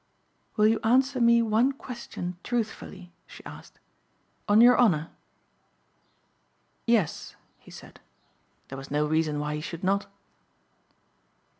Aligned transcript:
"Will 0.57 0.65
you 0.65 0.79
answer 0.83 1.21
me 1.21 1.43
one 1.43 1.73
question 1.73 2.35
truthfully," 2.43 3.11
she 3.27 3.45
asked, 3.45 3.77
"on 4.49 4.59
your 4.59 4.75
honor?" 4.75 5.11
"Yes," 6.87 7.35
he 7.59 7.69
said. 7.69 7.99
There 8.69 8.79
was 8.79 8.89
no 8.89 9.05
reason 9.05 9.39
why 9.39 9.53
he 9.53 9.61
should 9.61 9.83
not. 9.83 10.07